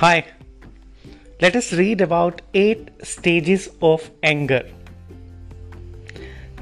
Hi, 0.00 0.24
let 1.42 1.56
us 1.56 1.74
read 1.74 2.00
about 2.00 2.40
eight 2.54 2.88
stages 3.02 3.68
of 3.82 4.10
anger. 4.22 4.62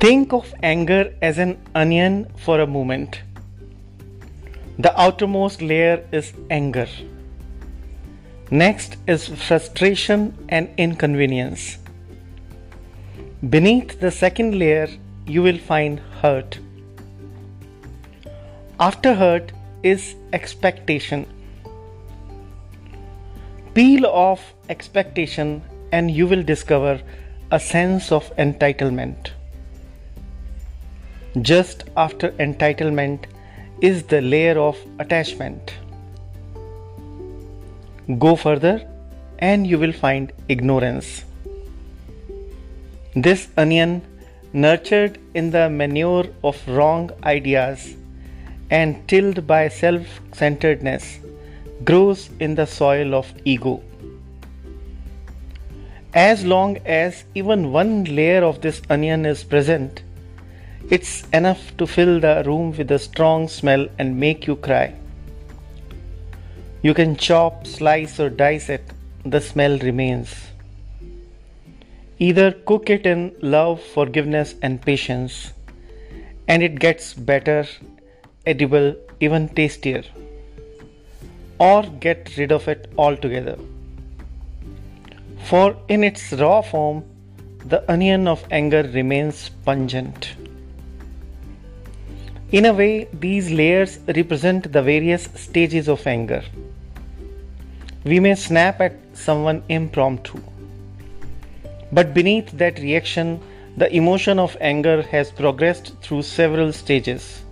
Think 0.00 0.32
of 0.32 0.52
anger 0.60 1.14
as 1.22 1.38
an 1.38 1.56
onion 1.72 2.26
for 2.36 2.58
a 2.58 2.66
moment. 2.66 3.20
The 4.80 4.92
outermost 5.00 5.62
layer 5.62 6.04
is 6.10 6.32
anger. 6.50 6.88
Next 8.50 8.96
is 9.06 9.28
frustration 9.28 10.36
and 10.48 10.68
inconvenience. 10.76 11.78
Beneath 13.48 14.00
the 14.00 14.10
second 14.10 14.58
layer, 14.58 14.88
you 15.28 15.44
will 15.44 15.58
find 15.58 16.00
hurt. 16.22 16.58
After 18.80 19.14
hurt 19.14 19.52
is 19.84 20.16
expectation. 20.32 21.24
Peel 23.78 24.06
off 24.06 24.54
expectation 24.70 25.62
and 25.92 26.10
you 26.10 26.26
will 26.26 26.42
discover 26.42 27.00
a 27.52 27.60
sense 27.60 28.10
of 28.10 28.24
entitlement. 28.34 29.30
Just 31.42 31.84
after 31.96 32.30
entitlement 32.46 33.26
is 33.80 34.02
the 34.02 34.20
layer 34.20 34.58
of 34.58 34.76
attachment. 34.98 35.74
Go 38.18 38.34
further 38.34 38.84
and 39.38 39.64
you 39.64 39.78
will 39.78 39.92
find 39.92 40.32
ignorance. 40.48 41.24
This 43.14 43.46
onion, 43.56 44.02
nurtured 44.52 45.20
in 45.34 45.52
the 45.52 45.70
manure 45.70 46.26
of 46.42 46.60
wrong 46.66 47.12
ideas 47.22 47.94
and 48.70 49.06
tilled 49.06 49.46
by 49.46 49.68
self 49.68 50.20
centeredness, 50.32 51.20
grows 51.84 52.30
in 52.40 52.54
the 52.54 52.66
soil 52.66 53.14
of 53.14 53.32
ego. 53.44 53.82
As 56.14 56.44
long 56.44 56.78
as 56.84 57.24
even 57.34 57.70
one 57.70 58.04
layer 58.04 58.42
of 58.42 58.60
this 58.60 58.82
onion 58.90 59.26
is 59.26 59.44
present, 59.44 60.02
it's 60.90 61.28
enough 61.32 61.76
to 61.76 61.86
fill 61.86 62.18
the 62.18 62.42
room 62.46 62.76
with 62.76 62.90
a 62.90 62.98
strong 62.98 63.46
smell 63.46 63.86
and 63.98 64.18
make 64.18 64.46
you 64.46 64.56
cry. 64.56 64.94
You 66.82 66.94
can 66.94 67.16
chop, 67.16 67.66
slice, 67.66 68.18
or 68.18 68.30
dice 68.30 68.68
it, 68.68 68.84
the 69.24 69.40
smell 69.40 69.78
remains. 69.78 70.34
Either 72.18 72.52
cook 72.52 72.88
it 72.88 73.06
in 73.06 73.34
love, 73.42 73.82
forgiveness, 73.82 74.54
and 74.62 74.80
patience, 74.80 75.52
and 76.48 76.62
it 76.62 76.80
gets 76.80 77.14
better, 77.14 77.66
edible, 78.46 78.96
even 79.20 79.48
tastier, 79.50 80.04
or 81.58 81.82
get 81.82 82.36
rid 82.36 82.52
of 82.52 82.68
it 82.68 82.90
altogether. 82.96 83.56
For 85.44 85.76
in 85.88 86.04
its 86.04 86.32
raw 86.32 86.60
form, 86.62 87.04
the 87.64 87.90
onion 87.90 88.28
of 88.28 88.44
anger 88.50 88.82
remains 88.82 89.50
pungent. 89.64 90.34
In 92.50 92.64
a 92.64 92.72
way, 92.72 93.08
these 93.12 93.50
layers 93.50 93.98
represent 94.06 94.72
the 94.72 94.82
various 94.82 95.28
stages 95.34 95.88
of 95.88 96.06
anger. 96.06 96.42
We 98.04 98.20
may 98.20 98.34
snap 98.34 98.80
at 98.80 98.94
someone 99.12 99.62
impromptu 99.68 100.40
but 101.90 102.12
beneath 102.12 102.50
that 102.52 102.78
reaction, 102.78 103.40
the 103.76 103.92
emotion 103.94 104.38
of 104.38 104.56
anger 104.60 105.02
has 105.02 105.30
progressed 105.30 105.94
through 106.02 106.22
several 106.22 106.72
stages. 106.72 107.42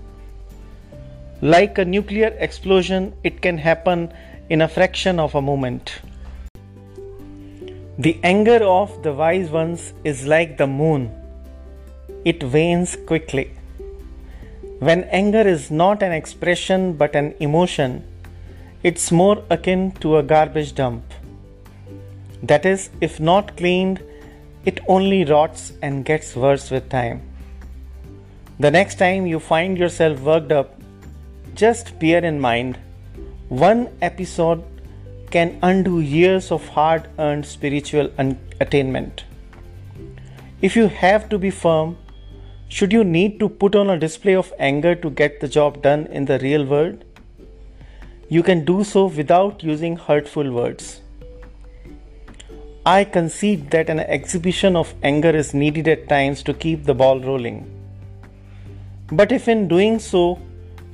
Like 1.42 1.76
a 1.76 1.84
nuclear 1.84 2.34
explosion, 2.38 3.12
it 3.22 3.42
can 3.42 3.58
happen 3.58 4.10
in 4.48 4.62
a 4.62 4.68
fraction 4.68 5.20
of 5.20 5.34
a 5.34 5.42
moment. 5.42 6.00
The 7.98 8.18
anger 8.22 8.64
of 8.64 9.02
the 9.02 9.12
wise 9.12 9.50
ones 9.50 9.92
is 10.02 10.26
like 10.26 10.56
the 10.56 10.66
moon, 10.66 11.10
it 12.24 12.42
wanes 12.42 12.96
quickly. 13.06 13.50
When 14.78 15.04
anger 15.04 15.40
is 15.40 15.70
not 15.70 16.02
an 16.02 16.12
expression 16.12 16.94
but 16.94 17.14
an 17.14 17.34
emotion, 17.40 18.04
it's 18.82 19.12
more 19.12 19.42
akin 19.50 19.92
to 20.00 20.16
a 20.16 20.22
garbage 20.22 20.74
dump. 20.74 21.04
That 22.42 22.64
is, 22.64 22.88
if 23.00 23.20
not 23.20 23.56
cleaned, 23.58 24.02
it 24.64 24.80
only 24.88 25.24
rots 25.24 25.72
and 25.82 26.04
gets 26.04 26.34
worse 26.34 26.70
with 26.70 26.88
time. 26.88 27.22
The 28.58 28.70
next 28.70 28.98
time 28.98 29.26
you 29.26 29.38
find 29.38 29.76
yourself 29.76 30.20
worked 30.20 30.52
up, 30.52 30.80
just 31.56 31.98
bear 31.98 32.22
in 32.22 32.38
mind 32.38 32.78
one 33.48 33.88
episode 34.02 34.62
can 35.30 35.58
undo 35.62 36.00
years 36.00 36.50
of 36.52 36.66
hard 36.68 37.08
earned 37.18 37.46
spiritual 37.46 38.10
attainment. 38.60 39.24
If 40.60 40.76
you 40.76 40.88
have 40.88 41.28
to 41.30 41.38
be 41.38 41.50
firm, 41.50 41.96
should 42.68 42.92
you 42.92 43.04
need 43.04 43.38
to 43.40 43.48
put 43.48 43.74
on 43.74 43.88
a 43.90 43.98
display 43.98 44.34
of 44.34 44.52
anger 44.58 44.94
to 44.96 45.10
get 45.10 45.40
the 45.40 45.48
job 45.48 45.82
done 45.82 46.06
in 46.06 46.26
the 46.26 46.38
real 46.40 46.64
world? 46.64 47.04
You 48.28 48.42
can 48.42 48.64
do 48.64 48.84
so 48.84 49.06
without 49.06 49.62
using 49.62 49.96
hurtful 49.96 50.50
words. 50.50 51.00
I 52.84 53.04
concede 53.04 53.70
that 53.70 53.88
an 53.88 54.00
exhibition 54.00 54.76
of 54.76 54.94
anger 55.02 55.30
is 55.30 55.54
needed 55.54 55.88
at 55.88 56.08
times 56.08 56.42
to 56.42 56.54
keep 56.54 56.84
the 56.84 56.94
ball 56.94 57.20
rolling. 57.20 57.70
But 59.10 59.32
if 59.32 59.48
in 59.48 59.68
doing 59.68 59.98
so 59.98 60.40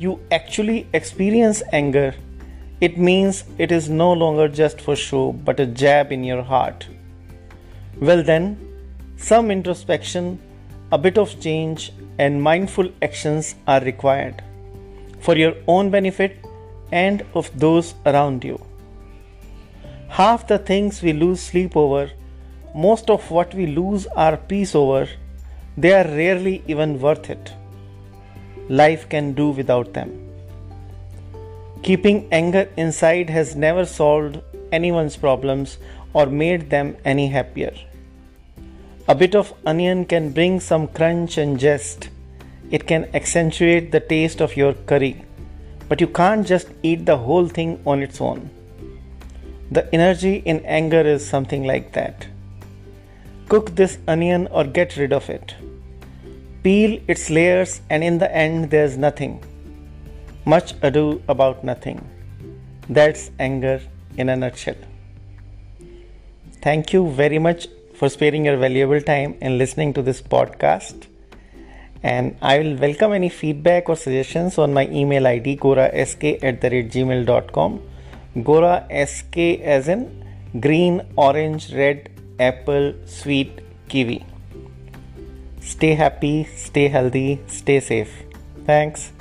you 0.03 0.19
actually 0.31 0.87
experience 0.93 1.63
anger, 1.73 2.15
it 2.81 2.99
means 2.99 3.45
it 3.59 3.71
is 3.71 3.89
no 3.89 4.13
longer 4.13 4.49
just 4.49 4.81
for 4.81 4.97
show 4.97 5.33
but 5.33 5.61
a 5.61 5.67
jab 5.67 6.11
in 6.11 6.25
your 6.25 6.43
heart. 6.43 6.89
Well, 8.01 8.23
then, 8.23 8.57
some 9.17 9.51
introspection, 9.51 10.41
a 10.91 10.99
bit 10.99 11.19
of 11.19 11.41
change, 11.41 11.93
and 12.19 12.43
mindful 12.43 12.91
actions 13.01 13.55
are 13.67 13.81
required 13.81 14.43
for 15.21 15.37
your 15.37 15.55
own 15.69 15.91
benefit 15.91 16.45
and 16.91 17.25
of 17.35 17.49
those 17.59 17.95
around 18.05 18.45
you. 18.45 18.61
Half 20.09 20.49
the 20.49 20.59
things 20.59 21.01
we 21.01 21.13
lose 21.13 21.41
sleep 21.41 21.77
over, 21.77 22.11
most 22.75 23.09
of 23.09 23.31
what 23.31 23.55
we 23.55 23.67
lose 23.67 24.07
our 24.09 24.37
peace 24.37 24.75
over, 24.75 25.09
they 25.77 25.93
are 25.93 26.09
rarely 26.23 26.63
even 26.67 27.01
worth 27.01 27.31
it. 27.31 27.53
Life 28.69 29.09
can 29.09 29.33
do 29.33 29.51
without 29.51 29.93
them. 29.93 30.19
Keeping 31.83 32.29
anger 32.31 32.69
inside 32.77 33.29
has 33.29 33.57
never 33.57 33.85
solved 33.85 34.41
anyone's 34.71 35.17
problems 35.17 35.79
or 36.13 36.27
made 36.27 36.71
them 36.71 36.97
any 37.05 37.29
happier. 37.29 37.75
A 39.09 39.15
bit 39.15 39.35
of 39.35 39.53
onion 39.67 40.05
can 40.05 40.31
bring 40.31 40.61
some 40.61 40.87
crunch 40.87 41.39
and 41.39 41.61
zest. 41.61 42.09
It 42.71 42.87
can 42.87 43.09
accentuate 43.15 43.91
the 43.91 44.01
taste 44.01 44.41
of 44.41 44.57
your 44.57 44.75
curry, 44.75 45.25
but 45.89 46.01
you 46.01 46.07
can't 46.07 46.47
just 46.47 46.69
eat 46.83 47.05
the 47.05 47.19
whole 47.19 47.49
thing 47.49 47.81
on 47.85 48.01
its 48.01 48.21
own. 48.21 48.49
The 49.73 49.93
energy 49.93 50.37
in 50.37 50.65
anger 50.65 51.01
is 51.01 51.27
something 51.27 51.65
like 51.65 51.93
that. 51.95 52.27
Cook 53.49 53.75
this 53.75 53.99
onion 54.07 54.47
or 54.51 54.65
get 54.65 54.97
rid 54.97 55.13
of 55.13 55.29
it. 55.29 55.55
Peel 56.63 57.01
its 57.09 57.29
layers, 57.29 57.81
and 57.91 58.05
in 58.05 58.19
the 58.19 58.35
end, 58.35 58.71
there's 58.71 58.97
nothing. 58.97 59.43
Much 60.45 60.75
ado 60.83 61.23
about 61.29 61.65
nothing. 61.65 62.01
That's 62.89 63.31
anger 63.39 63.81
in 64.17 64.29
a 64.29 64.37
nutshell. 64.37 64.77
Thank 66.61 66.93
you 66.93 67.09
very 67.11 67.39
much 67.39 67.67
for 67.95 68.09
sparing 68.09 68.45
your 68.45 68.57
valuable 68.57 69.01
time 69.01 69.37
in 69.41 69.59
listening 69.59 69.93
to 69.95 70.03
this 70.03 70.23
podcast. 70.23 71.07
And 72.03 72.37
I 72.43 72.59
will 72.59 72.77
welcome 72.77 73.13
any 73.13 73.29
feedback 73.29 73.89
or 73.89 73.97
suggestions 73.97 74.59
on 74.59 74.73
my 74.73 74.89
email 74.89 75.27
ID 75.27 75.57
gorask 75.57 76.43
at 76.43 76.61
the 76.61 76.71
rate 76.71 76.91
gmail.com 76.91 77.81
Gora 78.41 78.87
as 78.91 79.89
in 79.89 80.25
green, 80.59 81.03
orange, 81.17 81.73
red, 81.75 82.11
apple, 82.41 82.95
sweet, 83.05 83.61
kiwi. 83.89 84.25
Stay 85.63 85.95
happy, 85.95 86.49
stay 86.57 86.89
healthy, 86.89 87.41
stay 87.47 87.81
safe. 87.81 88.13
Thanks. 88.67 89.13